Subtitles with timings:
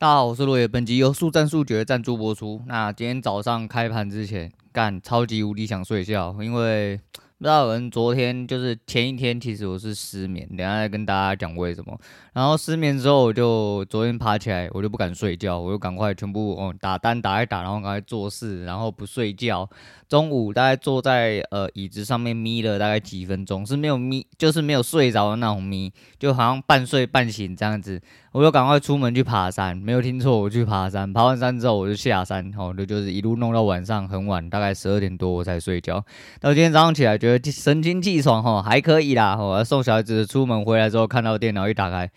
[0.00, 2.62] 大家好，我是罗野，本集由速战速决赞助播出。
[2.68, 7.00] 那今天早上开盘之前，干超级无敌想睡觉，因为。
[7.40, 11.96] 不知道有人昨天就是前一天，其实我是失眠，等下再跟大家讲为什么。
[12.32, 19.70] 然后失眠之后，我就昨天爬起来，我就不敢睡觉，我就赶快全部哦打单打一打，然后赶快做事，然后不睡觉。
[20.08, 28.02] 中午大概坐在呃椅子上面眯了大概几分钟，是没有眯，就是没有睡着的那种眯，就好像半睡半醒这样子。
[28.32, 31.10] 我就赶快出门去爬山，没有听错，我去爬山。
[31.12, 36.04] 爬完山之后，我就下山，哦，就就是一路弄到晚上很晚，大概十二点多我才睡觉。
[36.38, 39.36] 到今天早上起来，觉得神清气爽，哈，还可以啦。
[39.36, 42.10] 我送小孩子出门回来之后，看到电脑一打开，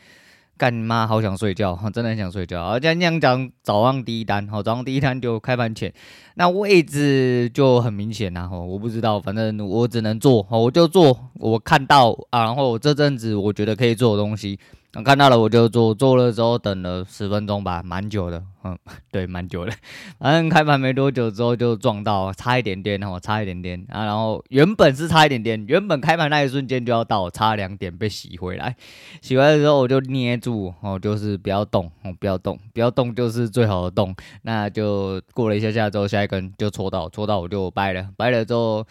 [0.57, 2.61] 干你妈，好想睡觉，真的很想睡觉。
[2.61, 5.91] 而且这样讲，早上第一单，好，早上第一单就开盘前，
[6.35, 14.59] 那位置就很明显啦，哈，我不知道，反正我只能做，我就做，我看到啊，然后这阵子我觉得可以做的东西。
[14.93, 18.77] 我看到了，我就做，做了之后等了十分钟吧，蛮久的，嗯，
[19.09, 19.71] 对，蛮久的。
[20.19, 24.03] 反正开盘没多久之后就撞到，差一点点，哦，差一点点啊。
[24.03, 28.75] 然后原本是差一点点，原本开盘那一瞬间就要到，差两点被洗回来。
[29.21, 34.13] 洗回来之后我就捏住，哦，就是不要动，哦，不要动，不要动就是最好的动。
[34.41, 38.85] 那就过了一下下之后，下一根就戳到，戳到我就掰了，掰了之后，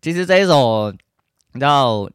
[0.00, 0.92] 其实这一手，
[1.52, 2.10] 你知道。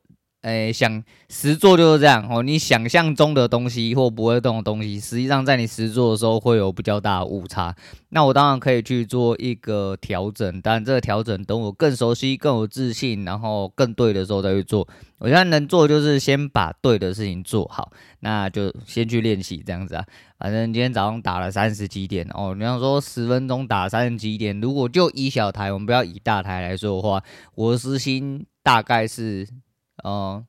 [0.46, 2.44] 诶，想实做就是这样哦。
[2.44, 7.76] 你想象中的东西或不会动的东西，实际上在你实做的时候会有比较大的误差。
[8.10, 14.88] 那我当然可以去做一个调整，但这个调整等我更熟悉、更有自信，然后更对的时候再去做。
[15.18, 20.06] 我现在能做就是先把对的事情做好，那就先去练习这样子啊。
[20.38, 27.24] 反正今天早上打了三十几点哦，你要说十分钟打三十几点，如果就以小台，我们不要以大台来说的话，
[27.56, 29.48] 我的时薪大概是。
[30.04, 30.46] 哦，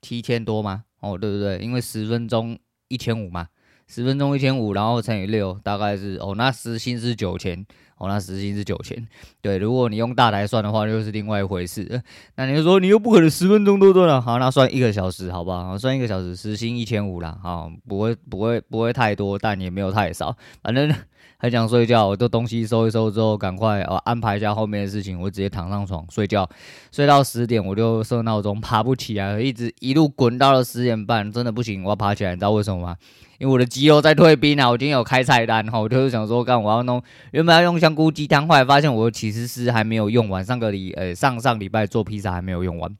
[0.00, 0.84] 七千多吗？
[1.00, 1.58] 哦，对不对？
[1.58, 3.48] 因为十分钟一千五嘛，
[3.92, 7.62] 十分钟一千五，然后乘以六，大概是哦，那时薪是九千，
[7.98, 9.06] 哦，那时薪是九千。
[9.42, 12.02] 对，如果你用大台算的话，又是另外一回事。
[12.36, 15.76] 那你就说你又不可能十分钟都赚了，好，那算一个小时，好不好？
[15.76, 20.90] 算一个小时，时薪一千五啦，好，不会不会不会太多，但也没有太少，反正。
[21.38, 26.48] 很想睡觉，我这东西收一收之后，赶快哦安排一下后面的事情，我直接躺上床睡觉，
[26.92, 32.96] 睡到十点我就设闹钟，爬不起来，一直一路滚到了十点半，真的不行，我要爬起来，你知道为什么吗？
[33.42, 42.96] 因为我的鸡肉在退冰啊，我今天有开菜单哈，我就是想说，干我要弄，原本要用香菇鸡汤，后来发现我其实是还没有用完，上个礼呃上上礼拜做披萨还没有用完。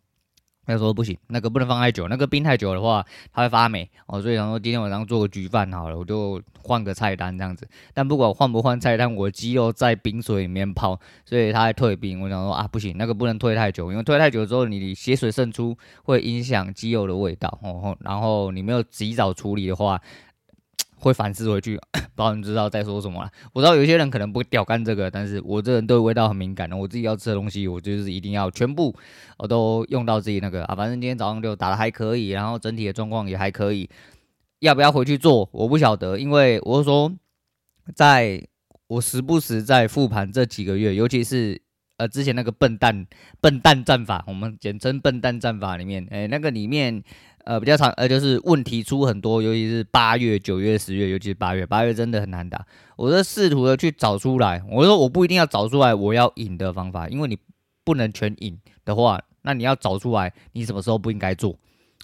[0.67, 4.21] 他说不行，那个不能放太久，那个冰太久的话，它会发霉哦。
[4.21, 7.69] 所以想说今天晚上做个焗饭好了，我就换个菜单这样子。
[7.95, 12.21] 但不管换不换菜单，我鸡肉在冰水里面泡，所以它还退冰。
[12.21, 17.97] 我想说啊，不行，那个不能退太久，因为退太久之后，你血水渗出会影响鸡肉的味道哦。
[18.01, 20.01] 然后你没有及早处理的话。
[21.03, 21.77] 会反思回去，
[22.15, 23.31] 不知道你知道在说什么了。
[23.53, 26.77] 我知道有些人可能不会屌干这个，但是我这人对味道很敏感的。
[26.77, 28.95] 我自己要吃的东西，我就是一定要全部
[29.37, 30.77] 我都用到自己那个啊。
[30.77, 33.91] 反正今天早上就打得还可以，然后整体的状况也还可以。
[34.61, 35.49] 要不要回去做？
[35.53, 37.13] 我不晓得，因为我是说，
[37.97, 38.41] 在
[38.87, 41.61] 我时不时在复盘这几个月，尤其是
[41.97, 43.07] 呃之前那个笨蛋
[43.41, 47.03] 笨蛋战法，我们简称笨蛋战法里面，哎，那个里面。
[47.45, 52.65] 呃，比较长，呃，就是问题出很多，尤其是八月、九月、十月，尤其是八月，八月真的很难打。
[52.97, 57.37] 我在试图的去找出来，我说我不一定要找出来我要赢的方法，因为你
[57.85, 61.57] 不能全赢的话，那你要找出来你什么时候不应该做，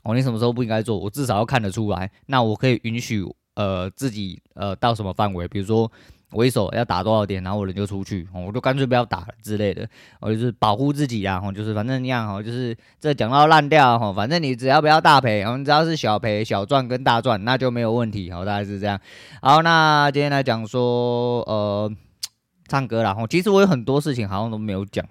[0.02, 5.90] 哦，你什么时候不应该做，我至少要看得出来，那我可以允许呃自己呃到什么范围，比如说。
[6.30, 9.88] 我一手要打多少点，然后我人就出去，我就干脆不要打了之类的，
[10.20, 19.00] 我就是保护自己啊，就是反正那样哈，就是这讲到烂掉哈，反正你只要不要大赔，然后只要是小赔、小赚跟大赚，那就没有问题，好，大概是这样。
[19.40, 21.90] 好，那今天来讲说，呃，
[22.66, 25.06] 唱歌啦，其实我有很多事情好像都没有讲，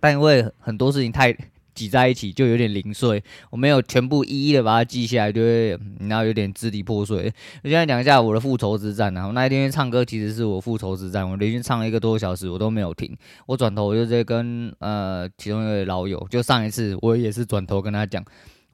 [0.00, 1.36] 但因为很多事情太。
[1.78, 7.32] 挤在一起就有点零碎，我没有全部一一的把它记下来，就会然后有点支离破碎。
[7.62, 13.16] 我现在讲一下我的复仇之战，然后那一天唱歌其实是我复仇之战，我连续唱了一个多小时，我都没有停。
[13.46, 18.24] 我转头我就在跟呃其中一位老友，就上一次我也是转头跟他讲。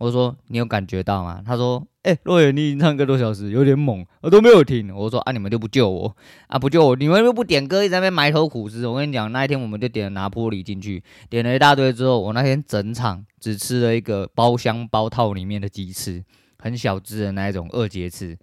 [0.04, 1.40] 我说你有感觉到吗？
[1.46, 6.14] 他说：“哎、欸，若野，你已经唱一个多小时，有点猛，我都没有听。”我说：“啊，你们就不救我
[6.46, 6.58] 啊？
[6.58, 8.86] 不救我，你们又不点歌，一直在那边埋头苦吃。
[8.86, 16.22] 我跟你讲，那一天我们就点了拿坡里进去，点了一大堆之后，我那天整场只吃了一个包厢包套里面的鸡翅，
[16.58, 18.36] 很小只的那一种二节翅，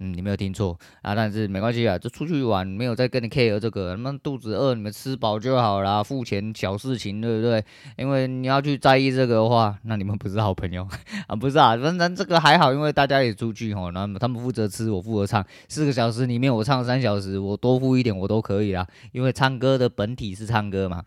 [0.00, 7.64] 嗯，你没有听错啊，但是没关系啊，就出去玩，没有再跟你 care 这个，他们肚子饿，你们吃饱就好啦，付钱小事情，对不对？
[7.96, 10.84] 因为你要去在意这个的话，那你们不是好朋友
[11.28, 11.36] 啊？
[11.36, 21.04] 不是啊，反正这个还好，因为大家也出去吼，那么他们负责吃，我负责唱，四个小时里面我唱三小时，我多付一点我都可以啦，因为唱歌的本体是唱歌嘛。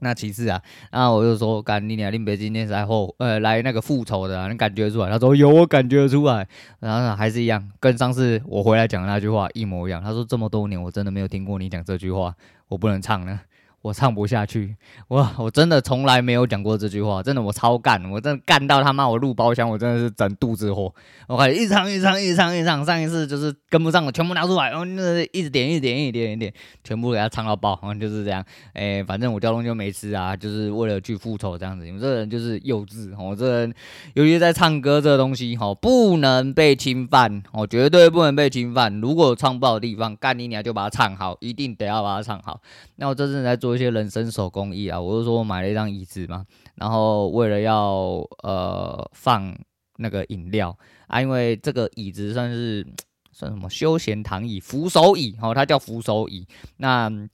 [0.00, 0.60] 那其次啊，
[0.92, 5.08] 那我就说，干你俩你别今天是来后呃来那个复仇的，啊，你感觉出来？
[5.10, 6.46] 他说有，我感觉出来。
[6.80, 10.02] 然后还是一样，跟上次我回来讲的那句话一模一样。
[10.02, 12.34] 他说这么多年我真的没有听过你讲这句话，
[12.68, 13.40] 我不能唱了。
[13.86, 14.74] 我唱不下去，
[15.06, 20.92] 我我真的从来没有讲过这句话，真的我超干，我真的干到他妈我录包厢，我真的是整肚子火。
[21.28, 26.52] 我开始一唱一唱一唱一唱，上一次就是跟不上了，全部拿出来，然后那一直点一直点一直点一点，
[26.82, 28.44] 全部给他唱到爆，好像就是这样。
[28.72, 31.84] 哎、反正我交通就没吃啊，就是为了去复仇这样子。
[31.84, 33.72] 你们这人就是幼稚，我这人
[34.14, 39.00] 尤其在唱歌这个东西，哈，不能被侵犯，哦，绝对不能被侵犯。
[39.00, 42.60] 如果唱不好的地方，干你娘就把它唱好，一定得要把它唱好。
[42.96, 43.75] 那我这次在做。
[43.76, 46.46] 这些人生手工艺啊，我就说我买了一张椅子嘛，
[46.76, 49.56] 然后为了要呃放
[49.98, 50.76] 那个饮料
[51.06, 52.86] 啊，因为这个椅子算是
[53.32, 56.46] 算什么休闲躺椅、扶手椅，哦，它叫扶手椅，
[56.78, 57.28] 那。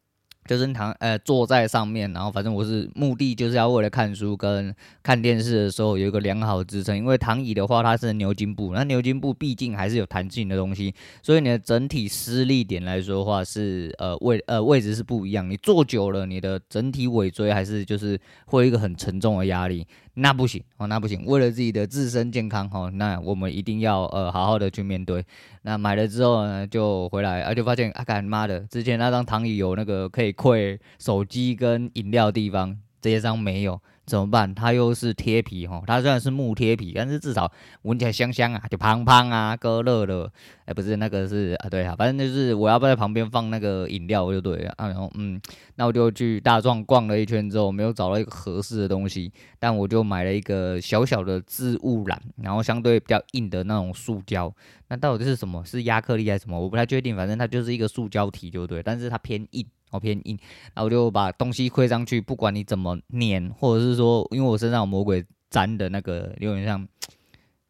[0.46, 10.92] 就是躺呃坐在上面，然后反正我是目的就是要为了看书跟看电视的时候有一个良好支撑，因为躺椅的话它是牛津布，那牛津布毕竟还是有弹性的东西，
[11.22, 19.86] 所以你的整体施力点来说的话是呃位呃位置是不一样，你坐久了你的整体尾椎还是就是会有一个很沉重的压力。
[20.14, 21.24] 那不行哦，那不行。
[21.24, 25.24] 为了自己的自身健康哈，那我们一定要呃好好的去面对。
[25.62, 33.78] 那买了之后呢，就回来啊，就发现啊，干妈的，之前那张躺椅有那个可以柜手机跟饮料的地方，这一张没有。
[34.04, 34.52] 怎么办？
[34.52, 37.50] 它又是贴皮哈，它虽然是木贴皮，但是至少
[37.82, 40.28] 闻起来香香啊，就胖胖啊，割乐乐，
[40.64, 45.40] 哎、不是那个是啊，对啊，反正就是我要不在旁边放那个饮料就对了啊，然后嗯，
[45.76, 54.52] 那我就去大壮逛了一圈之后，没有找到一个合适的东西，但我就买了一个小小的置物篮，然后相对比较硬的那种塑胶，
[54.88, 55.64] 那到底是什么？
[55.64, 56.58] 是亚克力还是什么？
[56.58, 59.64] 我不太确定，反正它就是一个塑胶体就对，但是它偏硬。
[59.92, 60.38] 好偏硬，
[60.72, 66.88] 然后我就把东西推上去，不管你怎么粘，或者是说，因为我身上有魔鬼粘的那个，有点像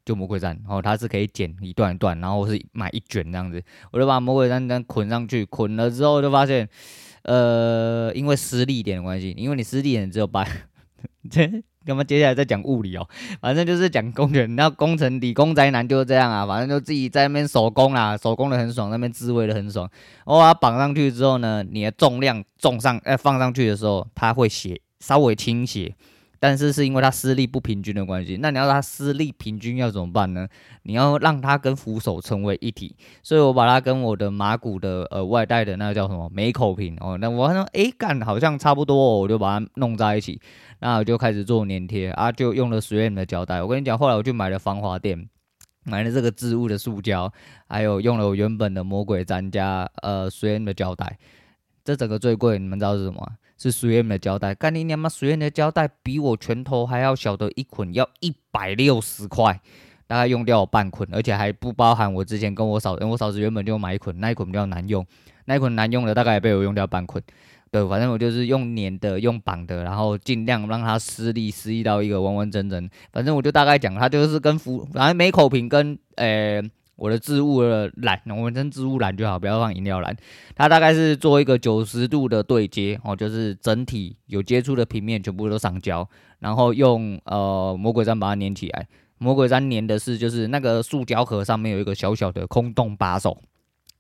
[0.05, 3.61] 就魔鬼粘，然后它是可以剪一段一段，然后是买一卷这样子，
[3.91, 6.69] 我就把魔鬼粘粘捆上去，捆了之后就发现，
[7.25, 10.47] 呃，因为施力点的关系，因为你施力点只有八。
[11.85, 13.09] 那么接下来再讲物理哦，
[13.41, 19.89] 反正就是讲工程，那工程理工宅男就是这样啊，反正就自己在那边手工啦，手工的很爽，那边自慰的很爽。
[20.25, 25.95] 我把它绑上去之后呢，你的重量重上，呃，放上去的时候，它会斜，稍微倾斜。
[26.43, 30.49] 但是是因为它施力不平均的关系，那你要它施力平均要怎么办呢？
[30.83, 40.41] 你要让它跟扶手成为一体，所以我把它跟我的马古的呃外带的那个叫什么美口瓶哦，那我说诶干好像差不多，哦，我就把它弄在一起，
[40.81, 43.63] 那我就开始做粘贴啊，就用了 3M 的胶带。
[43.63, 45.29] 我跟你讲，后来我就买了防滑垫，
[45.85, 47.33] 买了这个置物的塑胶，
[47.69, 51.17] 还有用了我原本的魔鬼粘加呃 3M 的胶带，
[51.85, 53.25] 这整个最贵，你们知道是什么？
[53.63, 59.61] 是 3M 的胶带，干你娘妈！3M 的胶带比我拳头还要小的一捆要一百六十块，
[60.09, 65.07] 大概用掉我半捆，而且还不包含我之前跟我嫂，因为我嫂子原本就买一捆，那一捆比较难用，
[65.45, 67.23] 那一捆难用的大概也被我用掉半捆。
[67.71, 72.91] 对，反正我就是用粘的，用绑的，然后尽量让它撕力，撕力到一个完完整整。
[73.13, 76.61] 反正我就大概讲，它就是跟扶，反正梅口瓶跟呃。
[76.97, 80.17] 我的置物的篮，我们称置物篮就好，不要放饮料篮。
[80.55, 86.09] 它大概是做一个九十度的对接哦，就是整体有接触的平面全部都上胶，
[86.39, 88.87] 然后用呃魔鬼粘把它粘起来。
[89.19, 93.41] 魔鬼粘粘的是就是那个塑胶盒上面有一个小小的空洞把手。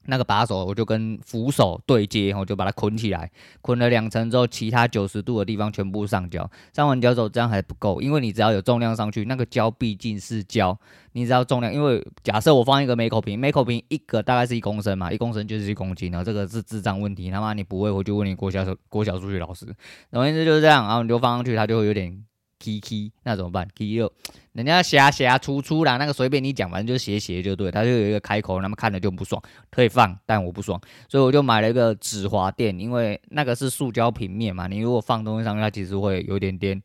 [0.07, 3.31] 那个把手我就跟扶手对接，我就把它捆起来，
[3.61, 6.51] 捆了两层之后，其他九十度的地方全部上胶。
[6.73, 10.79] 上完胶之后，这样还不够，因为你只要有重量上去，那个胶毕竟是胶，
[11.13, 19.67] 你只要重量，因为假设我放一个梅口瓶，梅口瓶一个大概是一公升嘛，一公升就是一公斤，然后这个是智障问题，他妈你不会，我就问你国小国小数学老师。
[20.11, 22.25] 总而言之就是这样，然后你就放上去，它就会有点。
[22.62, 24.12] K K，那怎么办？K 六，
[24.52, 36.81] 人家写写出出啦，那个随便你讲，反正就写写就对，他就有一个开口，那么看了就不爽，可以放，但我不爽，所以我就买了一个止滑垫，因为那个是塑胶平面嘛，你如果放东西上去，它其实会有点点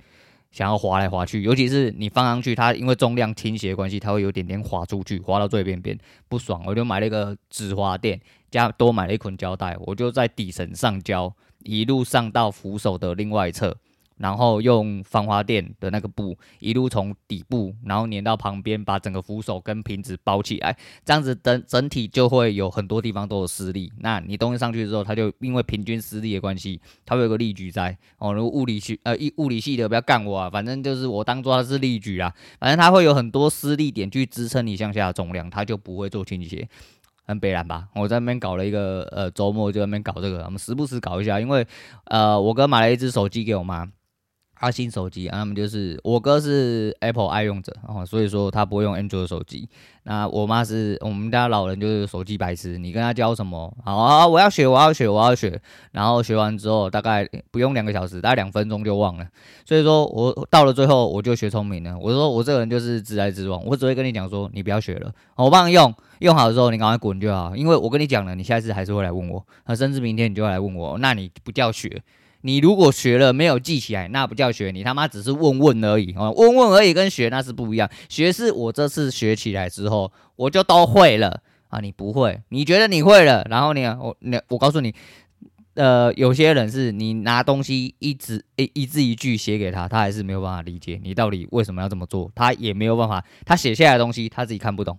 [0.51, 5.95] 想要滑来滑去，尤其是你放上去，它因为重量倾斜关系，它会有点点滑出去，滑到最边边，
[6.27, 8.19] 不爽，我就买了一个止滑垫，
[8.49, 11.31] 加多买了一捆胶带，我就在底层上胶，
[11.63, 13.77] 一路上到扶手的另外一侧。
[14.17, 23.91] 然后用防滑垫的那个布一路从底部，然后粘到旁边，把整个扶手跟瓶子包起来，这样子整整体就会有很多地方都有施力。
[23.99, 28.33] 那你东西上去之后，它就因为平均施力的关系，它会有个力矩在哦。
[28.33, 36.67] 如果物理系呃一物理系的不要干我啊，反正就是我当做它是力矩啊，反正它会有很多施力点去支撑你向下的重量，它就不会做倾斜。
[37.25, 37.89] 很北烂吧？
[37.93, 41.67] 我在那边搞了一个呃周末，就在那边搞这个，我们时不时搞一下，因为
[42.05, 43.85] 呃我哥买了一只手机给我妈。
[44.59, 49.69] 阿新手机啊，他们就是我哥是 Apple 爱用者，哦，所以说他不会用 Android 手机。
[50.03, 52.77] 那我妈是我们家老人，就是手机白痴。
[52.77, 53.71] 你跟他教什么？
[53.83, 55.61] 好啊，我要学，我要学，我要学。
[55.91, 59.27] 然后学完之后，大概不用两个小时，大概两分钟就忘了。
[59.65, 61.97] 所以说我到了最后，我就学聪明了。
[61.99, 67.53] 我说我这个人就是直来直往，我只会跟你讲说，你不要学了，我帮你用，用好之后你赶快滚就好。
[67.55, 72.01] 因为我跟你讲了，你下次还是会来问我，那甚至明天你就会来问我，那你不叫学。
[72.47, 77.89] 你如果学了没有记起来，那不叫学，你他妈只是问问而已哦，问问而已，跟学那是不一样。
[78.07, 84.95] 学是我这次学起来之后，我就都会了啊，你不会，你觉得你会了，然后你我你我告诉你，
[85.73, 94.97] 呃，有些人是你拿东西一直一一字一句写给他，他还是没有办法理解你到底为什么要这么做，他也没有办法，他写下来的东西他自己看不懂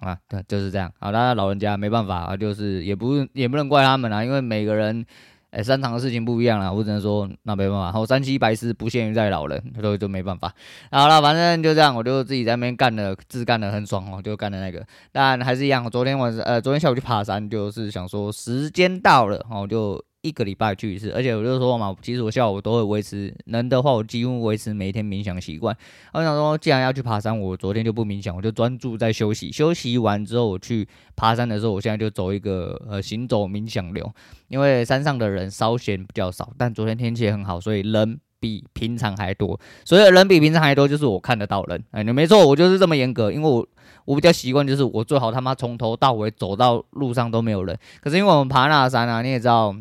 [0.00, 0.92] 啊，对，就是这样。
[0.98, 5.06] 好，当然老人家没办法啊，就是也不也不能怪他们啊，因为每个人。
[5.54, 7.92] 哎，擅长的事情不一样啦，我只能说那没办法。
[7.92, 10.52] 好，三七白丝不限于在老人，都就没办法。
[10.90, 14.84] 好了，反正就这样，我就自己在那边干的，自干的很爽哦，就干的那个。
[15.12, 20.04] 但还是一样，昨天晚上呃，昨天下午去爬山，就是想说时间到了，然后就。
[20.24, 25.76] 一个礼拜去一次，而且我就说嘛，其实我下午都会维持，能的话我几乎维持每天冥想习惯。
[26.14, 29.52] 我想说，既然要去爬山，我昨天就不冥想，我就专注在休息。
[29.52, 34.10] 休息完之后，我去爬山的时候，我现在就走一个呃行走冥想流，
[34.48, 39.60] 因为山上的人稍嫌比较少，但昨天天气也很好，所以人比平常还多。
[39.84, 41.84] 所以人比平常还多，就是我看得到人。
[41.90, 43.68] 哎，你没错，我就是这么严格，因为我
[44.06, 47.78] 我比较习惯，就是我最好他妈从头到尾走到路上都没有人。
[48.00, 49.76] 可是因为我们爬那山啊，你也知道。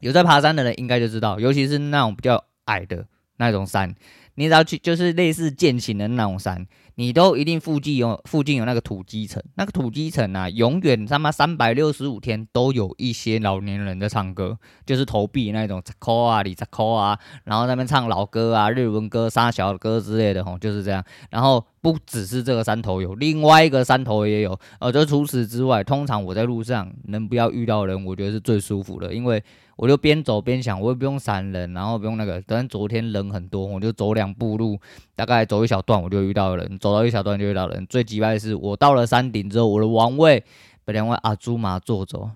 [0.00, 3.94] 有在爬山的人应该就知道，尤其是那种比较矮的那种山，
[4.34, 21.04] 你只要去就是类似践行的那种山，你都一定附近有附近有那个土鸡城，那个土鸡城啊，永远他妈三百六十五天都有一些老年人在唱歌，就是投币那种，抠啊里抠啊，然后在那边唱老歌啊、日文歌、沙小歌之类的吼，就是这样。
[21.30, 29.42] 然后不只是这个山头有，另外一个山头也有，呃，就除此之外，通常我在路上能不要遇到人，我觉得是最舒服的，因为。
[29.80, 32.42] 我就边走边想，我也不用闪人，然后不用那个。
[32.48, 34.76] 但昨天人很多，我就走两步路，
[35.14, 37.86] 大概走一小段我就遇到人，走到一小段就遇到人。
[37.88, 40.42] 最奇怪的是，我到了山顶之后，我的王位
[40.84, 42.28] 被两位阿猪妈坐走。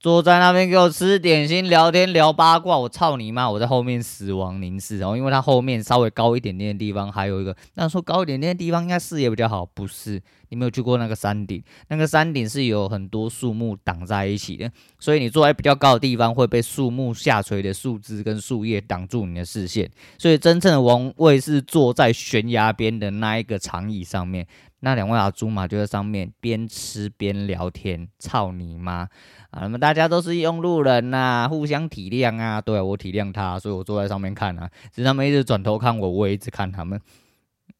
[0.00, 3.50] 坐在那边给我吃点心、聊天、聊八卦，我操你妈！
[3.50, 10.22] 我在后面死亡凝视，然后因为它后面稍微高一点点的地方还有一个，那说高一点点的地方应该视野比较好，不是？
[10.50, 24.46] 你没有去过那个山顶，那个山顶是有很多树木挡在一起的，所以你坐在比较高的地方会被树木下垂的树枝跟树叶挡住你的视线，所以真正的王位是坐在悬崖边的那一个长椅上面。
[24.80, 29.08] 那两位阿猪嘛就在上面边吃边聊天，操你妈
[29.50, 29.62] 啊！
[29.62, 32.60] 那么大家都是用路人呐、啊，互相体谅啊。
[32.60, 34.70] 对，我体谅他，所以我坐在上面看啊。
[34.92, 37.00] 只是他们一直转头看我，我也一直看他们。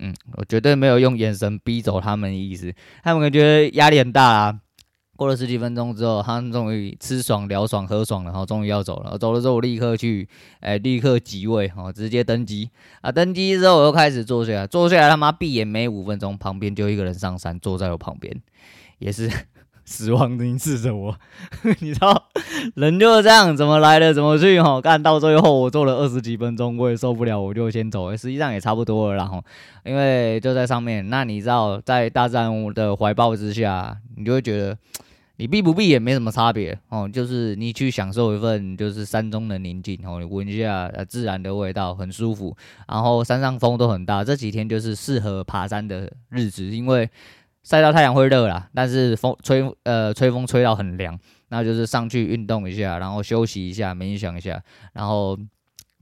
[0.01, 2.75] 嗯，我绝对没有用眼神逼走他们的意思。
[3.03, 4.61] 他们感觉压力很大啊。
[5.19, 9.19] 过了十几分钟之后，他们终于吃爽、聊爽、喝爽了，然后终于要走了。
[9.19, 10.29] 走了之后，我立刻去，
[10.61, 12.71] 哎、立刻即位，哦，直接登机
[13.01, 13.11] 啊！
[13.11, 18.33] 登机之后，我又开始坐下来，坐下来他妈闭眼没五分钟，旁边就一个人上山，坐在我旁边，
[19.01, 19.29] 也是
[19.85, 21.17] 死亡凝视着我。
[21.81, 22.29] 你知道，
[22.77, 28.17] 人就是这样，怎么来的怎么去，哈，干到最后，我坐了二十几分钟，我也受不了，我就先走。
[28.17, 29.45] 实际上也差不多了，然后
[29.85, 34.79] 因为就在上面，那你知道，在大自然的怀抱之下，你就会觉得。
[35.41, 42.57] 你闭不闭也没什么差别哦，就是你去享受一份就是山中的宁静哦，你闻一下呃自然的味道，很舒服。
[42.89, 47.09] 然后山上风都很大，这几天就是适合爬山的日子，因为
[47.63, 51.17] 晒到太阳会热啦，但是风吹呃吹风吹到很凉，
[51.51, 54.61] 那就是上去运动一下，然后休息一下，冥想一下，
[54.93, 55.39] 然后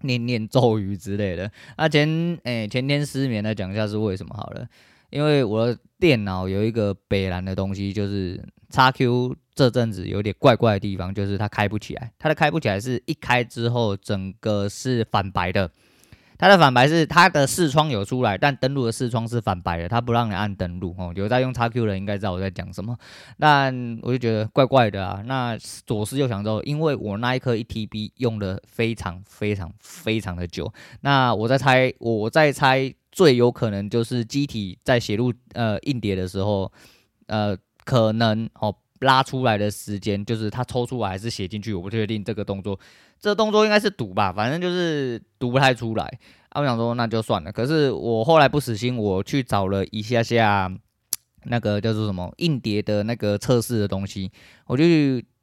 [0.01, 1.53] 念念咒语之类的。
[1.77, 4.67] 那前诶、前天失眠来讲一下是为什么好了，
[5.11, 8.43] 因为我的电脑有一个北蓝的东西，就是。
[8.71, 12.13] XQ 这阵子有点怪怪的地方，就是它开不起来。
[12.19, 15.71] 它的开不起来是一开之后，整个是反白的。
[16.39, 21.11] 它的反白是它的视窗有出来，但登录的视窗是反白的，它不让你按登录哦。
[21.17, 22.95] 有在用 XQ 的人应该知道我在讲什么，
[23.39, 25.23] 但我就觉得怪怪的啊。
[25.25, 25.57] 那
[25.87, 30.71] 左思右想之后，因为我那一颗一 TB 用的非常非常非常的久，
[31.01, 36.71] 那我在猜，我在猜最有可能就是机体在写入呃硬碟的时候，
[37.29, 38.77] 呃可能哦。
[39.01, 42.81] 拉出来的时间就是他抽出来还是写进去，我不确定这个动作，
[43.21, 46.05] 这个动作应该是读吧，反正就是读不太出来。
[46.49, 47.53] 啊，我想说那就算了。
[47.53, 50.75] 可是我后来不死心，我去找了一下下
[51.45, 54.33] 那个叫做什么硬碟的那个测试的东西，
[54.67, 54.83] 我就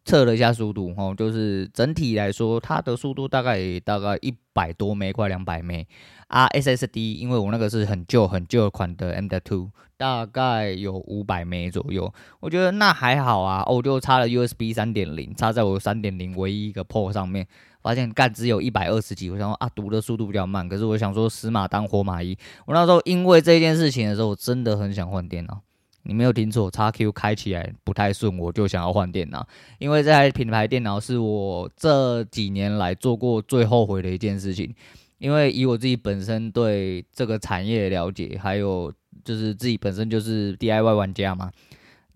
[0.06, 5.88] 测了一下速度，哦，就是整体来说它的速度大概大概一百多枚，快两百枚。
[6.28, 13.64] 啊，SSD，因为我那个是很旧很旧款的 M.2，大概有五百枚左右，我觉得那还好啊。
[13.68, 17.46] 我就插了 USB 三点零，插在我三点零唯一一个 port 上面，
[17.84, 19.30] 发现干只有一百二十几。
[19.30, 22.36] 我想说啊，读的速度比较慢，可是我想说死马当活马医。
[22.66, 25.62] 我那时候因为这件事情的时候，我真的很想换电脑。
[26.04, 29.48] 你没有听错，XQ 开起来不太顺，我就想要换电脑。
[29.80, 34.74] 因为这台品牌电脑是我这几年来做过最后悔的一件事情。
[35.20, 38.92] 因为以我自己本身对这个产业的了解，还有
[39.24, 41.50] 就是自己本身就是 DIY 玩家嘛，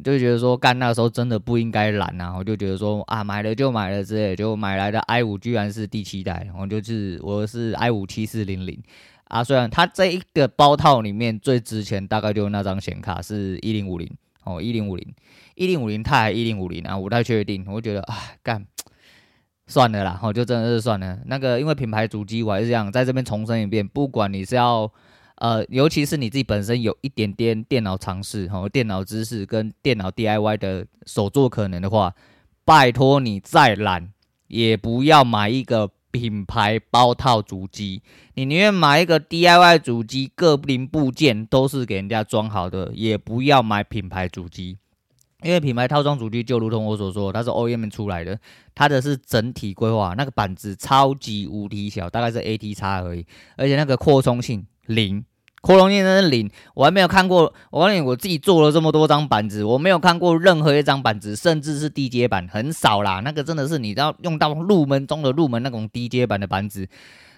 [0.03, 8.77] 就觉得说干那时候真的不应该懒啊，我就觉得说啊买了就买了之类，就买来的 i 五居然是第七代，然后就是我是 i 五七四零零
[9.27, 14.09] 啊，虽然它这一个包套里面最值钱大概就那张显卡是一零五零
[14.43, 15.13] 哦，一零五零
[15.55, 18.65] 一零五零钛还一零五零啊，我不太确定，我觉得啊干。
[19.69, 21.19] 算了啦，我就真的是算了。
[21.25, 24.89] 那个，因为品牌主机，我还是这样在这边重申一遍，不管你是要，
[25.35, 32.15] 呃，尤其是你自己本身有一点点电脑常识、哈电脑知识跟电脑 DIY 的手作可能的话，
[32.63, 34.09] 拜托你再懒
[34.47, 38.01] 也不要买一个品牌包套主机，
[38.35, 44.77] 你宁愿买一个 DIY 主机，各零部件都是给人家装好的，也不要买品牌主机。
[45.43, 48.39] 因为品牌套装主机就如同我所说，它是 OEM 出来的，
[48.73, 53.23] 它的是整体规划，那个板子超级无敌小，大概是 ATX 而已，
[53.55, 55.23] 而且那个扩充性零，
[55.61, 57.53] 扩容性真是零，我还没有看过。
[57.71, 63.19] 我告诉你，我自己做了这么多张板子，我没有看过任何一张板子，甚至是低阶版很少啦。
[63.21, 66.87] 那个真的是你知道用到入门中的入门那种低阶版的板子，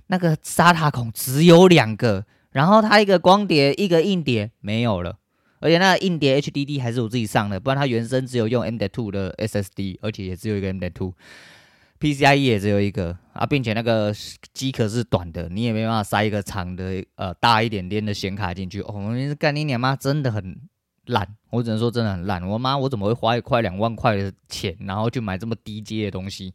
[0.08, 5.16] 那个 SATA 孔只有两个，然后它一个光碟一个硬碟没有了。
[5.62, 11.12] 而且那个硬碟 HDD 还是我自己上的，不然它原生只有用 M.2 的 SSD，而且也只有一个 M.2
[12.00, 14.13] PCIe 也只有一个啊，并且那个
[14.53, 18.82] 机壳是短的，你也没办法塞一个长的呃大一点点的显卡进去。
[18.82, 20.58] 哦，我是干你娘妈，真的很
[21.08, 22.41] 烂，我只能说真的很烂。
[22.47, 26.54] 我妈，我怎么会花一块两万块的钱，然后去买这么低阶的东西？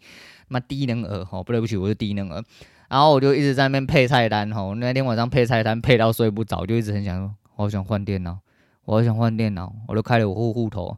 [0.49, 2.43] 妈低能儿哈，不对不起，我是低能儿。
[2.89, 8.39] 然后我就一直在那边配菜单哈，那天晚上配菜单配到睡不着，就一直很想说，我好想换电脑。
[8.87, 10.95] 我好想换电脑，我都开了我户户头。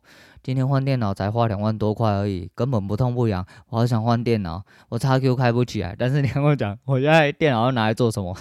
[0.47, 3.45] 今天换电脑才花两万多块而已，根本不痛不痒。
[3.69, 5.97] 我好想换电脑，我 XQ 开不起来。
[5.99, 8.33] 但是你跟我讲，我现在电脑要拿来做什么？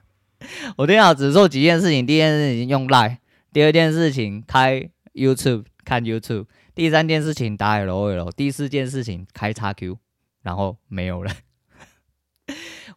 [0.76, 3.16] 我电脑只做几件事情：第一件事情用 Line，
[3.50, 9.96] 第二件事情开 YouTube 看 YouTube，第三件事情打 LOL，第四件事情开 XQ，
[10.42, 11.32] 然后没有了。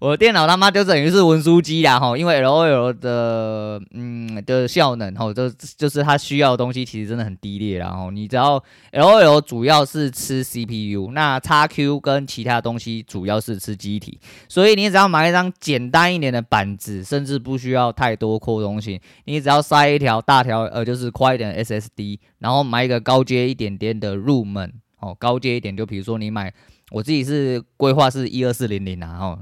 [0.01, 8.09] 我的电脑他妈就等于是文书机啦哈，因为 LOL 的嗯的效能哈，就就是它需要的东西其实真的很低劣然后。
[8.09, 8.59] 你只要
[8.93, 26.51] LOL 主要是吃 CPU，那 XQ 跟其他东西主要是吃机体，所以你只要买一张简单一点的板子，甚至不需要太多扩充性，你只要塞一条大条呃就是快一点的 SSD，然后买一个高阶一点点的入门哦，高阶一点就比如说你买，
[26.89, 29.39] 我自己是规划是一二四零零啊吼。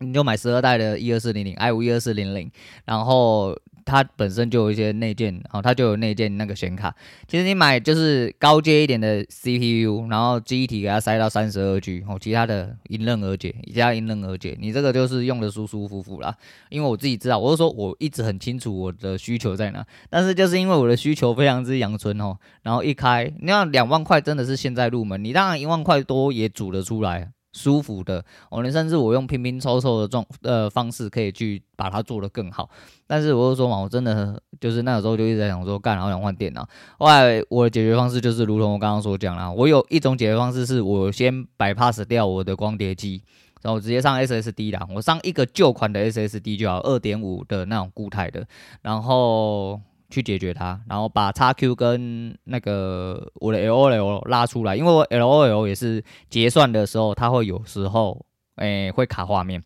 [0.00, 2.50] 你就买十二代的一二四零零 i 五一二四零零，
[2.84, 6.94] 然后它本身就有一些内建，哦它就有内建那个显卡。
[7.26, 14.56] 其实你买就是高阶一点的 CPU，然后机体给它塞到三十二 G，哦，其他的迎刃而解，其他迎刃而解。
[14.60, 16.36] 你这个就是用的舒舒服服啦。
[16.68, 27.32] 因为我自己知道，我是说我一直很清楚我的需求在哪，但是就是因为我的需求非常之阳春哦，然后一开，你看两万块真的是现在入门，你当然一万块多也组得出来。
[27.58, 32.70] 舒服的，我连甚至我用拼拼凑凑的状呃方式可以去把它做得更好，
[33.06, 36.64] 但是我就说嘛，我真的就是那个时候就一直在想说，干，然后想换电脑。
[36.98, 43.22] 后来我的解决方式就是如同我刚刚所讲啦，我有一种解决方式是我先 bypass 掉我的光碟机，
[43.62, 48.46] 然后直接上 SSD 啦，我上一个旧款的 SSD 就好，二点五的那种固态的，
[48.82, 49.80] 然后。
[50.10, 58.24] 去解决它，然后把 XQ 跟那个我的 LOL 拉出来，因为我 LOL 也是结算的时候，它会有时候
[58.56, 59.62] 诶、会卡画面。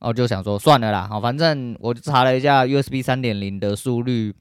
[0.00, 4.34] 我就想说算了啦，好，反正我查了一下 USB 三点零的速率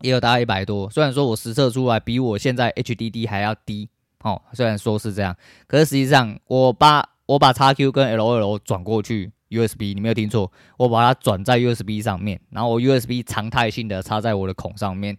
[0.00, 3.90] 也有大概一百多，虽然说我实测出来比我现在 HDD 还要低，
[4.22, 5.36] 哦，虽然说是这样，
[5.66, 15.16] 可是实际上我把我把 XQ 跟 LOL 转过去 USB，你没有听错，我把它转在 USB 上面，然后 USB 常态性的插在我的孔上面。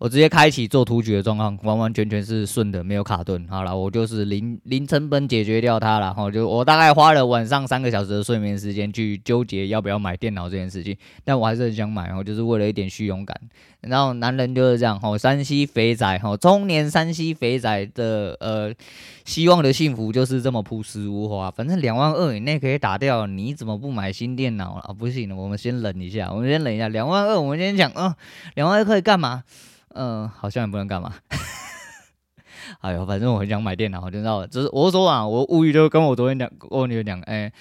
[0.00, 3.46] 我直接开启做图局的状况，完完全全是顺的，没有卡顿。
[3.50, 6.14] 好了，我就是零零成本解决掉它了。
[6.14, 13.38] 哈，就我大概花了晚上三个小时的睡眠时间去纠结要不要买电脑这件事情，但我还是很想买哦，就是为了一点虚荣感。
[13.82, 18.72] 然后男人就是这样，哈，山西肥仔，哈，中年山西肥仔的呃，
[19.26, 21.50] 希望的幸福就是这么朴实无华。
[21.50, 24.94] 反正两万二以内可以打掉，你怎么不买新电脑啊？
[24.94, 26.88] 不行，我们先忍一下，我们先忍一下。
[26.88, 28.14] 两万二，我们先讲，嗯，
[28.54, 29.44] 两万二可以干嘛？
[29.94, 31.14] 嗯，好像也不能干嘛。
[32.80, 37.52] 哎呦，反正我很想买电脑，就知道，就是我说啊，我物欲就跟我昨天讲，我女儿讲，哎，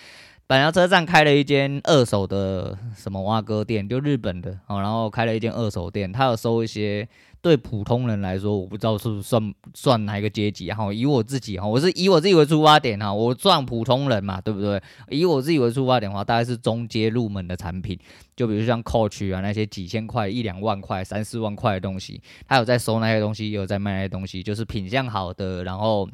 [0.49, 7.07] 板桥车站开了一间二手的什么挖哥店，就日本的，哦，然后开了一间二手店，他有收一些。
[7.41, 10.91] 对普通人来说，我不知道是不是算算哪一个阶级哈。
[10.91, 14.81] 以我自己哈，我是以我自己为出发点哈，我算普通人嘛，对不对？
[15.07, 17.97] 以我自己为出发点的话，大概是中阶入门的产品，
[18.35, 26.09] 就比如像 Coach 啊那些几千块、一两万块、三四万块的东西，他有在收那些东西，也有在卖那些东西，就是品相好的，然后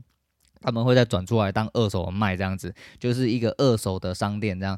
[0.65, 4.77] 他们会再转出来当二手卖这样子，就是一个二手的商店这样。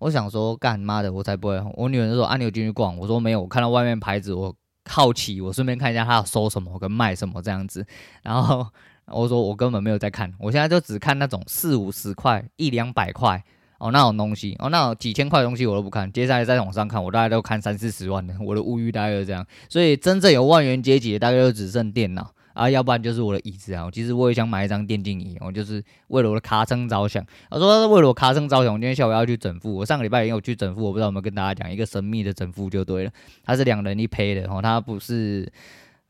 [0.00, 1.62] 我想说，干妈的，我才不会。
[1.74, 4.54] 我女儿就说：“啊，你有进去逛？”我说：“没有，我看到外面牌子，我。”
[4.88, 7.86] 好奇，我顺便看一下他要收什么跟卖什么这样子，
[8.22, 8.66] 然后
[9.06, 13.44] 我说我根本没有在看，我现在就只看那种四五十块、一两百块
[13.78, 22.32] 哦那种东西哦，那种几千块的东西我都不看，接下来再往上看，我大概都看三四十万的，我的物欲大概就是这样，所以真正有万元阶级的大概就只剩电脑。
[22.52, 23.88] 啊，要不然就是我的椅子啊。
[23.92, 27.24] 其实我也想买一张电竞椅，我就是为了我的卡称着想。
[27.50, 29.74] 他说是为了我卡称着想，我今天下午要去整副。
[29.74, 33.10] 我上个礼拜也有去整副，我不知道有没有跟大家讲一个神秘的整副就对了。
[33.44, 35.50] 他是两人一胚的哦，他不是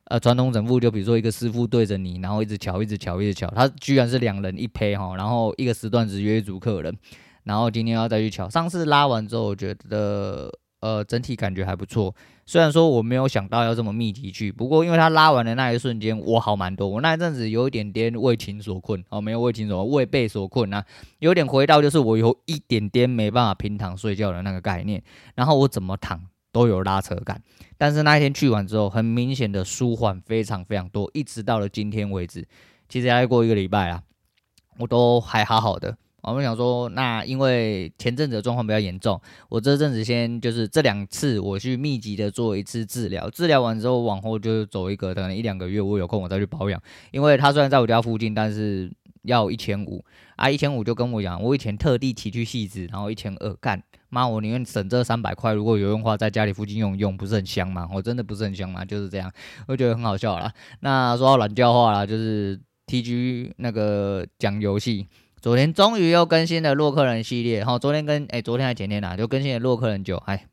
[0.05, 3.47] 呃传统整副，就比如说一个师傅对着你，然后一直瞧，一直瞧，一直瞧。
[3.49, 6.97] 他居然是两人一胚哈，然后一个时段只约一组客人，
[7.45, 8.49] 然后今天要再去瞧。
[8.49, 12.15] 上次拉完之后，我觉得呃整体感觉还不错。
[12.45, 16.89] 虽然说我没有想到要这么密集去，不过因为他拉完的那一瞬间，我好蛮多。
[16.89, 20.85] 我那一阵子有一点点为情所困哦，没有为情所为被所困啊，
[21.21, 25.01] 有点回到就是我有一点点没办法平躺睡觉的那个概念，
[25.37, 27.41] 然后我怎么躺都有拉扯感。
[27.79, 32.45] 但是那一天去完之后，很明显的舒缓非常非常多，一直到了今天为止，
[32.89, 34.03] 其实还过一个礼拜啊，
[34.79, 35.97] 我都还好好的。
[36.23, 46.81] 我们想说，那因为前阵子的状况比较严重，我这阵子先就是这两次我去密集的做一次治疗，治疗完之后往后就走一个可能一两个月，我有空我再去保养。
[47.11, 48.91] 因为他虽然在我家附近，但是
[49.23, 50.05] 要一千五
[50.37, 57.89] 啊，一千五就跟我讲，我以前特地骑去戏子，然后一千二干，妈我宁愿省这三百块，如果有用的话，在家里附近用用，不是很香吗？
[57.93, 58.85] 我真的不是很香吗？
[58.85, 59.33] 就是这样，
[59.67, 60.53] 我觉得很好笑啦。
[60.81, 65.07] 那说到懒叫话啦，就是 TG 那个讲游戏。
[65.41, 70.45] 昨天终于又更新了洛克人系列，哈，昨天跟哎、昨天还前天呐、啊，就更新了洛克人九，哎，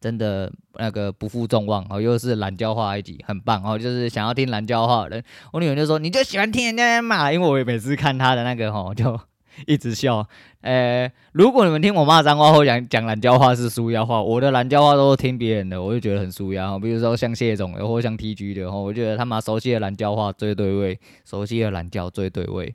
[0.00, 9.18] 真的那个不负众望哦，又是懒叫话一集，很棒哦，就是想要听懒叫话的人，我女儿就说你就喜欢听人家骂，因为我也每次看他的那个哈，就
[9.66, 10.24] 一直笑，
[10.60, 22.72] 呃、欸，如果你们听我骂脏话或讲讲懒教话是舒压话，我的懒教话都是听别人的，我就觉得很舒压，比如说像谢总的或像 TG 的，我觉得他妈熟悉的懒教话最对味，熟悉的懒教最对味。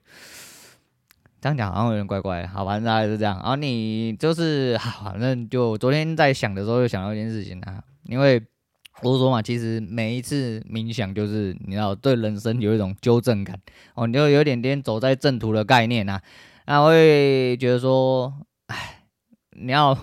[1.45, 3.35] 这样讲好像有点怪怪，好，反正大概是这样。
[3.35, 8.41] 然后你就是，反正就昨天在想的时候，就想到一件事情啊，因为
[9.03, 13.59] 我说嘛，其实每一次冥想，就是你要，对人生有一种纠正感
[13.93, 16.19] 哦，你就有点点走在正途的概念啊。
[16.65, 18.33] 那会觉得说，
[18.65, 19.03] 哎，
[19.51, 19.93] 你要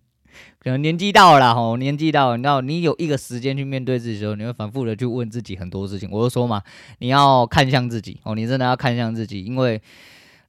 [0.58, 6.08] 可能年纪到了，吼，年纪到了，你知道，你有一个时间去面对自己的时候，你会反复的去问自己很多事情。
[6.10, 6.62] 我就说嘛，
[7.00, 9.82] 你要看向自己哦，你真的要看向自己，因为。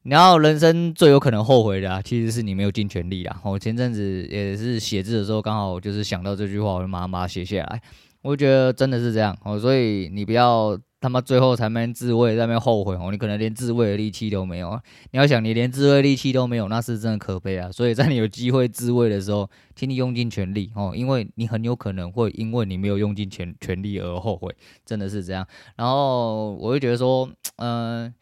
[0.10, 3.40] 然后人生最有可能后悔的啊，其实是你没有尽全力啦。
[3.44, 7.82] 我前阵子也是写字的时候，刚好就是想到这句话，我就马上把它写下来。
[8.22, 14.82] 我觉得真的是这样哦，所以你不要他妈最后才没自慰，在那边后悔哦，你可能连自慰的力气都没有啊。
[15.12, 17.72] 你要想，你连自慰力气都没有，那是真的可悲啊。
[17.72, 24.54] 所以在你有机会自慰的时候，请你用尽全力哦，因为你很有可能会因为你没有用尽全全力而后悔，
[24.86, 25.48] 真的是这样。
[25.78, 28.14] 然后我就觉得说，嗯、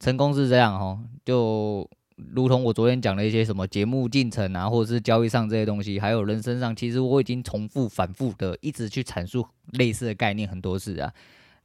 [0.00, 11.12] 成功是这样哦，就如同我昨天讲的一些什么节目进程啊，或者是交易上这些东西，还有人生上，其实我已经重复、反复的一直去阐述类似的概念很多次啊。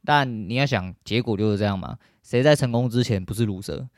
[0.04, 1.96] 但你要想，结果就是这样嘛？
[2.22, 3.88] 谁在成功之前不是鲁蛇？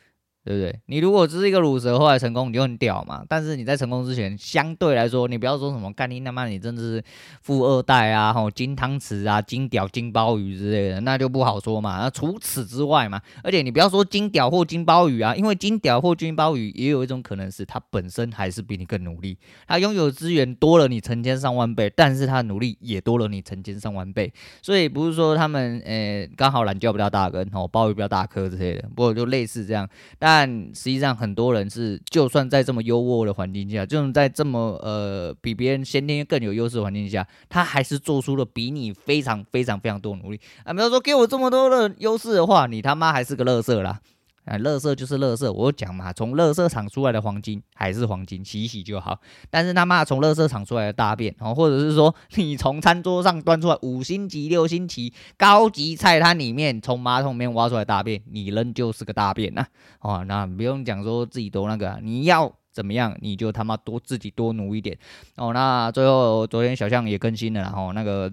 [0.46, 0.80] 对不对？
[0.87, 3.24] 你如果只是一个鲁蛇，后来成功，你就很屌嘛。
[3.28, 7.02] 但是你在成功之前，相对来说，你不要说什么干你他妈，你真的是
[7.42, 11.98] 富二代啊，吼金汤匙啊，金屌金鲍鱼之类的，那就不好说嘛。
[11.98, 24.32] 那除此之外嘛，而且你不要说金屌或金鲍鱼啊，因为金屌或金鲍鱼也有一种可能是他本身还是比你更努力，他拥有资源多了你成千上万倍，但是他努力也多了你成千上万倍。
[24.62, 29.88] 所以不是说他们呃刚好懒觉比较大根，吼鲍鱼比较大颗之类的，不过就类似这样，
[30.20, 30.36] 但。
[30.38, 40.75] 但实际上，很多人是就算在这么优渥的环境下，就算在这么呃比别人先天更有优势环境下，他还是做出了比你非常非常非常多努力啊！
[40.75, 43.99] 没有说给我这么多的优势的话，你他妈还是个乐色啦！
[44.46, 49.20] 啊，垃圾就是垃圾，我讲嘛，从垃圾场出来的黄金还是黄金，洗洗就好。
[49.50, 59.66] 但是他妈从垃圾场出来的大便，哦，或者是说 你从餐桌上端出来五星级、六星级高级菜摊里面从马桶里面挖出来大便，你仍旧是个大便呐！
[60.00, 64.96] 哦，那不用讲说自己多那个，你要怎么样，你就他妈多自己多努一点
[65.37, 65.52] 哦。
[65.52, 68.32] 那最后昨天小象也更新了，然后那个。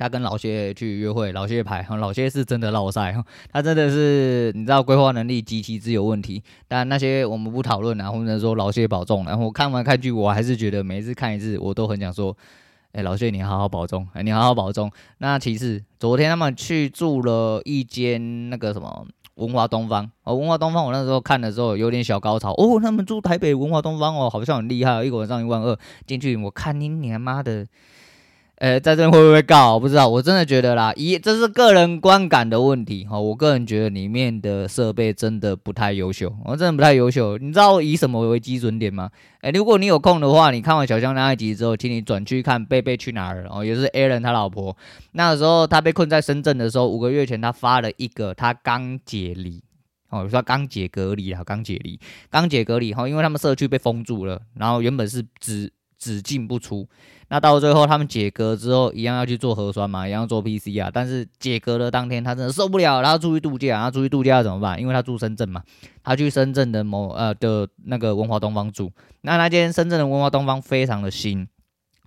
[0.00, 3.14] 他跟老谢去约会，老谢牌，老谢是真的落赛，
[3.52, 6.42] 他真的是你知道规划能力极其之有问题。
[6.66, 9.26] 但那些我们不讨论啊，或者说老谢保重。
[9.26, 12.34] 然后我看完看剧，我还是觉得每一次看一次，我都很想说，
[12.92, 14.90] 哎，老谢你好好保重， 哎，你好好保重。
[15.18, 27.66] 那其次，昨天他们去住了一间那个什么文华东方哦，文华东方，我那时候看的时候有点小高潮哦，他们住台北文华东方哦，好像很厉害，一个晚上一万二进去，我看你你他妈的。
[28.60, 29.72] 呃，在这边会不会告？
[29.72, 33.18] 我不知道，我真的觉得啦，一这是个人观感的问题哈。
[33.18, 37.38] 我个人觉得里面的设备真的不太优秀，我真的不太优秀。
[37.38, 39.10] 你知道以什么为基准点吗？
[39.40, 44.76] 诶，如果你有空的话，你看完小香那一集之后，请你转去看贝贝去哪儿哦，也是 Aaron 他老婆。
[45.12, 49.62] 那个时候他被困在深圳的时候，五个月前他发了一个他刚解离
[50.10, 56.88] 哦，说刚解隔离啊，刚解离，刚解隔离哈，因为他们社区被封住了，然后原本是只只进不出。
[57.28, 60.90] 那到最后，他们解隔之后，一样要去做核酸嘛，一样做 PCR。
[60.92, 63.68] 但是解隔的当天，他真的受不了，然后出去度假。
[63.68, 64.80] 然后出去度假怎么办？
[64.80, 65.62] 因为他住深圳嘛，
[66.02, 68.90] 他去深圳的某呃的那个文华东方住。
[69.20, 71.46] 那那间深圳的文华东方非常的新。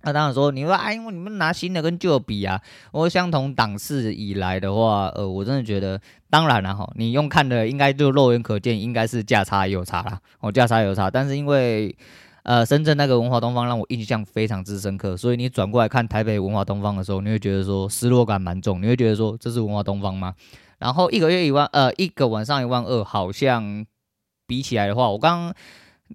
[0.02, 2.60] 那当然说，你说哎，因为你们拿新的跟旧的比啊，
[2.92, 11.10] 我相同档次以来的话，呃，我真的觉得，当然了哈，你用看的应该就肉眼可见，应该是价差有差啦，哦，价差有差。
[11.10, 11.96] 但是因为
[12.44, 20.34] 呃，深圳那个文化东方让我印象非常之深刻，所以你转过来看台北文化东方的时候，你会觉得说失落感蛮重，你会觉得说这是文化东方吗？
[20.78, 23.86] 然后一个月一万，呃，一个晚上一万二，好像
[24.46, 25.54] 比起来的话，我刚刚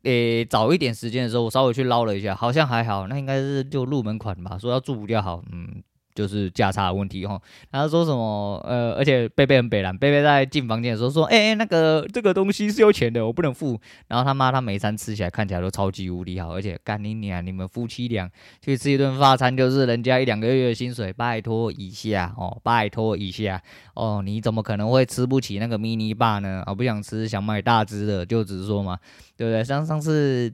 [0.04, 5.82] 诶早一点时间的时候，我稍微去捞了一下，好像还好，那应该是就入门款吧，说要住比较好，嗯。
[6.20, 13.80] 就是价差的问题哈，然后说什么呃，而且贝贝很北蓝，贝贝在进房间的时候说，哎、欸，那个这个东西是有钱的，我不能付。
[14.10, 18.30] 然后他妈他每餐吃起来看起来都超级无敌好，而且干你娘，你们夫妻俩
[18.62, 23.64] 去吃一顿法餐就是人家一两个月的薪水，拜托一下哦，拜托一下
[23.96, 26.62] 哦，你怎么可能会吃不起那个 mini bar 呢？
[26.68, 29.00] 我不想吃，想买大只的，就只是说嘛，
[29.38, 29.64] 对不对？
[29.64, 30.54] 像上次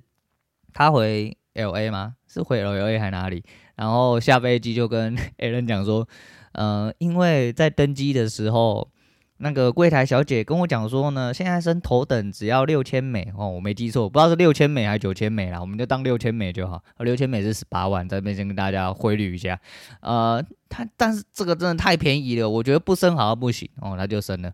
[0.71, 2.13] 他回 LA 吗？
[2.27, 3.43] 是回 LA 还哪里？
[3.75, 6.07] 然后下飞机就跟 Aaron 讲说，
[6.53, 8.89] 呃，因为在登机的时候，
[9.37, 16.81] 那个柜台小姐跟我讲说呢，现在升头等只要六千美哦，我没记错，不知道是六千美还是九千美啦，我们就当六千美就好。
[16.99, 19.59] 六千美是十八万，在这边先跟大家汇率一下。
[19.99, 24.53] 呃，他但是这个真的太便宜了，我觉得不升好像不行哦，他就升了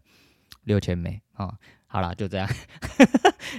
[0.64, 1.46] 六千美啊。
[1.46, 1.54] 哦
[1.92, 2.48] 好了，就这样，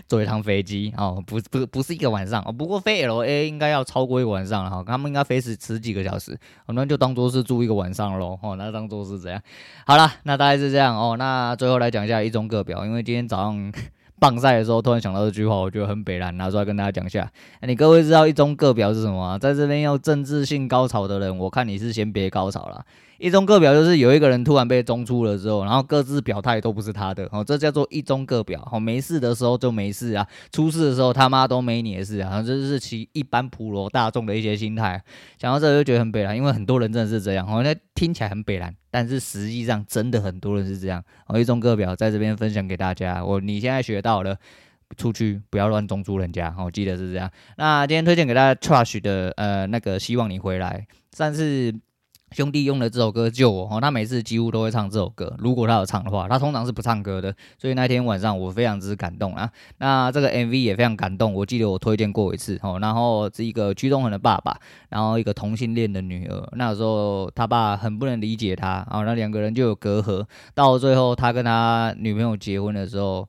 [0.09, 9.38] 坐一趟飞机哦，不不不是一个晚上哦，不过飞 LA 应该要超过一个晚上了哈，他们应该飞十十几个小时，我们就当做是住一个晚上喽，哦，那当做是这样。
[9.87, 13.73] 好了，那大概是这样哦，那最后来讲一下一中各表，因为今天早上
[14.18, 17.31] 棒赛的时候突然想到这句话，我觉得很北然，拿出来跟大家讲一下。
[17.61, 19.38] 你各位知道一中各表是什么吗？
[19.38, 22.83] 在这边要政治性高潮的人，我看你是先别高潮了。
[23.22, 28.61] 一中各表就是有一个人突然被中出了之后，然后各自表态都不是他的，哦，这叫做一中各表。
[28.68, 35.00] 好，没事的时候就没事啊，出事的时候他妈都没你的事啊，这是其一般普罗大众的一些心态。
[35.38, 41.00] 讲到这就觉得很北烂，因为很多人真的是这样，哦，那听起来很北烂，但是实际上真的很多人是这样。
[41.28, 44.37] 哦，一中各表在这边分享给大家，我你现在学到了，
[44.96, 47.30] 出去不要乱中出人家，哦，记得是这样。
[47.56, 51.72] 那今天推荐给大家 Trash 的呃那个希望你回来，但是。
[52.33, 55.35] 兄弟用了这首歌救我哦，他每次几乎都会唱这首歌。
[55.38, 57.35] 如果他有唱的话，他通常是不唱歌的。
[57.59, 59.51] 所以那天晚上我非常之感动啊。
[59.79, 62.79] 那这个 MV 也非常感动，我记得我推荐过一次哦。
[62.81, 64.57] 然后是一个屈中恒的爸爸，
[64.88, 66.49] 然后一个同性恋的女儿。
[66.53, 70.25] 那时候他爸很不能理解他，啊那两个人就有隔阂。
[70.55, 73.29] 到最后他跟他女朋友结婚的时候。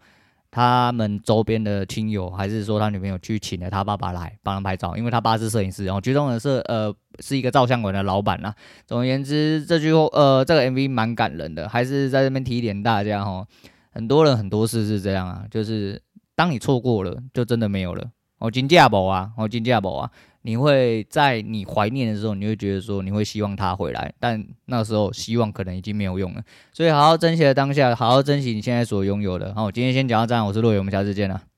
[0.56, 8.54] 他们周边的亲友，还是说他女朋友去请了他爸爸来帮他拍照，因为他爸是摄影师，然后剧中人是呃是一个照相馆的老板啊。
[8.86, 13.48] 总而言之，这句呃这个 MV 蛮感人的，还是在这边提点大家哦，
[13.89, 16.00] 很多人很多事是这样啊，就是
[16.36, 18.12] 当你错过了，就真的没有了。
[18.38, 20.12] 哦，金价宝啊，哦金价宝啊。
[20.43, 29.56] 你会在你怀念的时候，你会觉得说你会希望他回来，但那时候希望可能已经没有用了，所以好好珍惜当下，好好珍惜你现在所拥有的。
[29.56, 31.53] 好，今天先讲到这样，我是洛伟，我们下次见了。